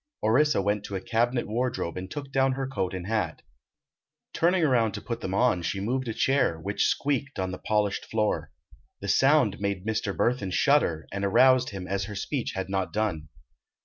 [0.23, 3.43] Orissa went to a cabinet wardrobe and took down her coat and hat.
[4.33, 8.05] Turning around to put them on she moved a chair, which squeaked on the polished
[8.05, 8.51] floor.
[8.99, 10.17] The sound made Mr.
[10.17, 13.29] Burthon shudder, and aroused him as her speech had not done.